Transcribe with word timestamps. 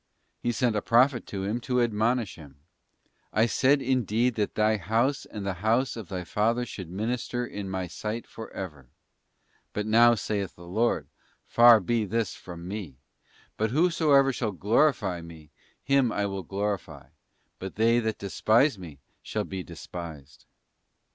't 0.39 0.47
He 0.47 0.51
sent 0.51 0.75
a 0.75 0.81
prophet 0.81 1.27
to 1.27 1.43
him 1.43 1.59
to 1.61 1.79
admonish 1.79 2.33
him. 2.33 2.55
'I 3.33 3.45
said 3.45 3.81
indeed 3.83 4.33
that 4.33 4.55
thy 4.55 4.77
house 4.77 5.27
and 5.27 5.45
the 5.45 5.53
house 5.61 5.95
of 5.95 6.07
thy 6.09 6.23
father 6.23 6.65
should 6.65 6.89
minister 6.89 7.45
in 7.45 7.69
My 7.69 7.85
sight 7.85 8.25
for 8.25 8.49
ever. 8.51 8.87
But 9.73 9.85
now 9.85 10.15
saith 10.15 10.55
the 10.55 10.65
Lord, 10.65 11.07
Far 11.45 11.79
be 11.79 12.05
this 12.05 12.33
from 12.33 12.67
Me: 12.67 12.97
but 13.57 13.69
whosoever 13.69 14.33
shall 14.33 14.53
glorify 14.53 15.21
Me, 15.21 15.51
him 15.83 16.09
will 16.09 16.39
I 16.43 16.47
glorify: 16.47 17.09
but 17.59 17.75
they 17.75 17.99
that 17.99 18.17
despise 18.17 18.79
Me 18.79 18.97
shall 19.21 19.43
be 19.43 19.61
despised. 19.61 20.47